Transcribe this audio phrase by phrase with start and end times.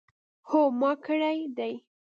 [0.49, 1.73] هو ما کړی دی